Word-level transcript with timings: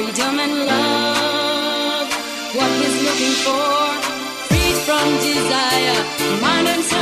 freedom 0.00 0.38
and 0.40 0.54
love. 0.66 2.08
What 2.56 2.70
he's 2.80 2.96
looking 3.06 3.36
for, 3.44 3.84
freed 4.48 4.78
from 4.86 5.06
desire, 5.28 6.00
mind 6.40 6.68
and 6.68 6.82
soul. 6.84 6.99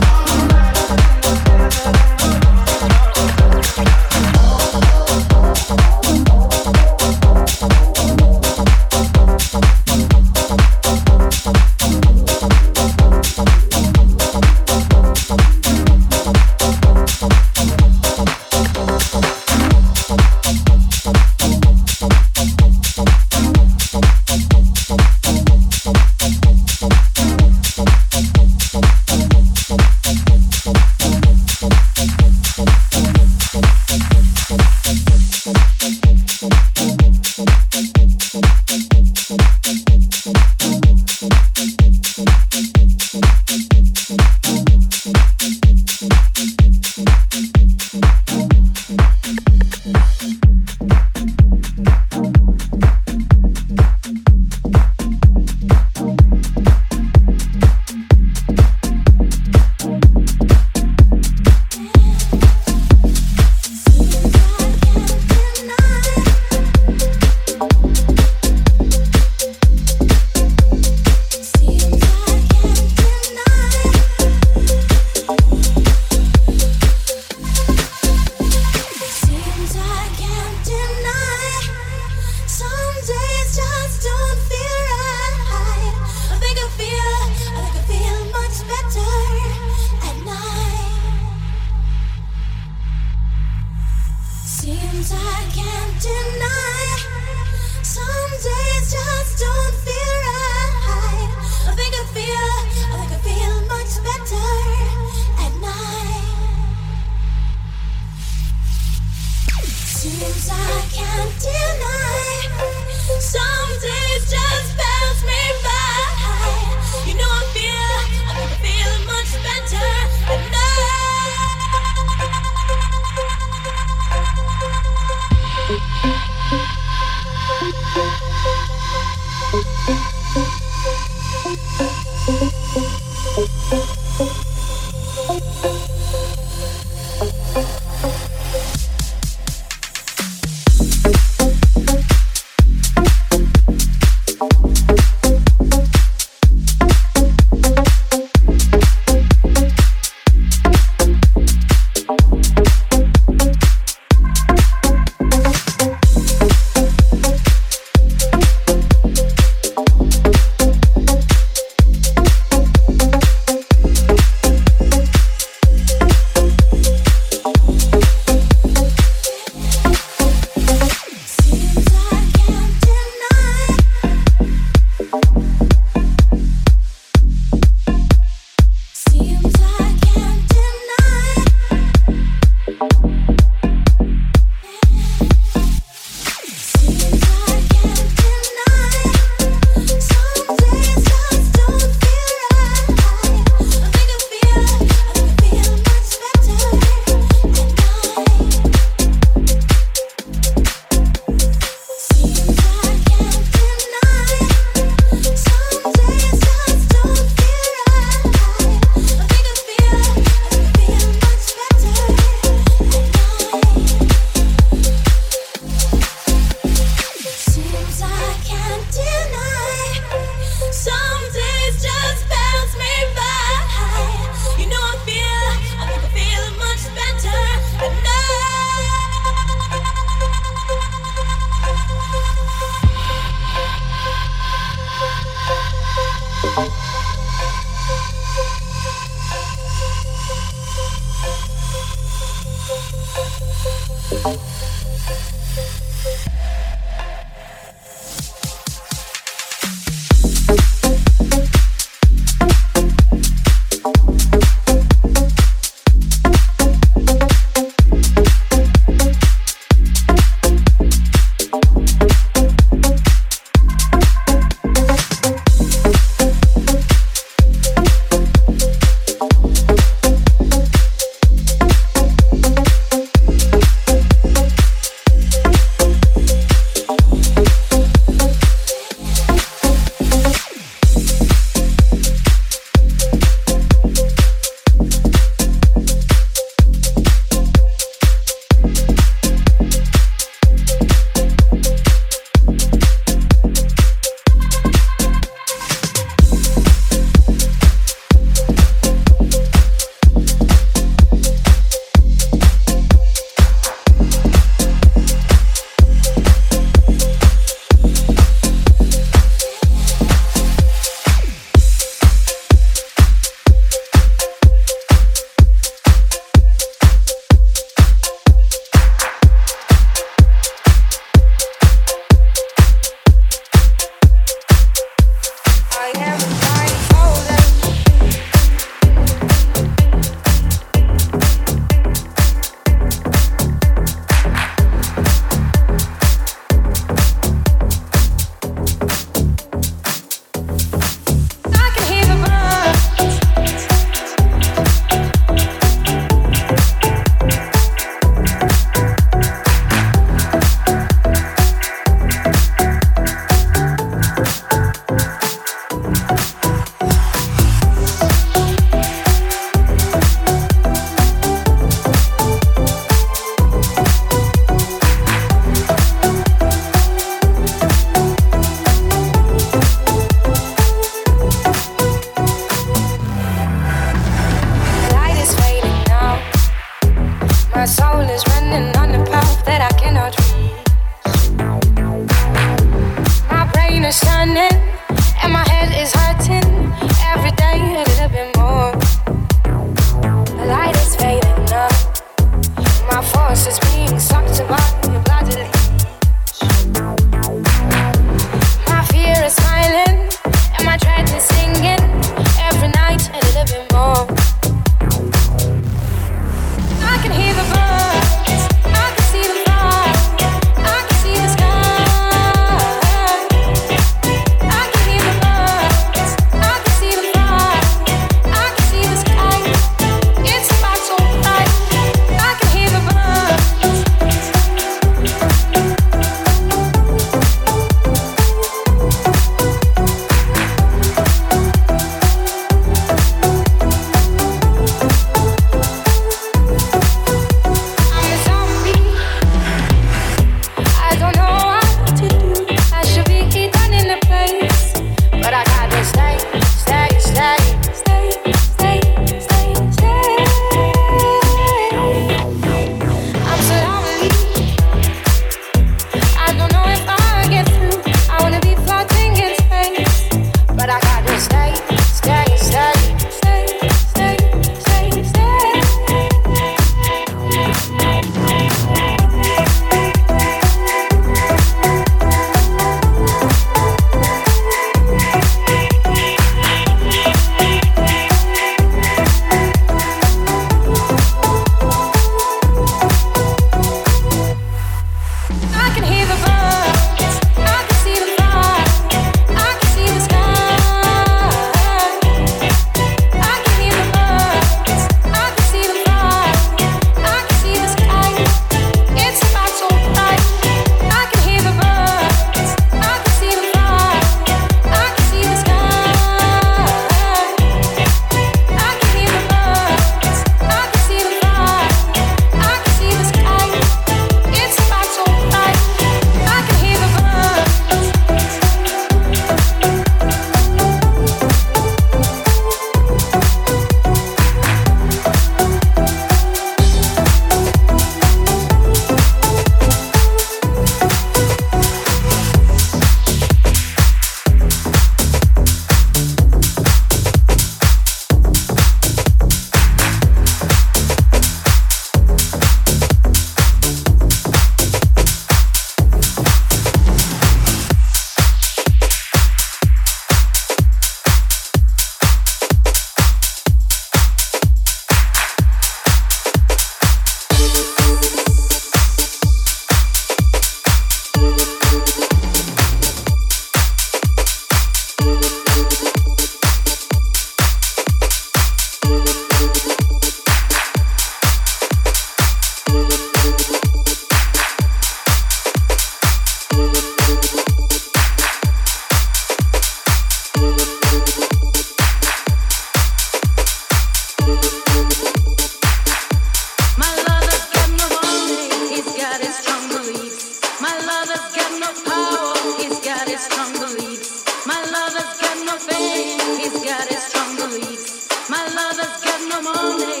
Na 599.43 599.51
na 599.81 600.00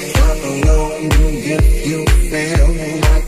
I 0.00 0.40
don't 0.40 0.60
know 0.64 0.92
if 0.94 1.86
you 1.86 2.04
feel 2.30 3.00
like 3.00 3.27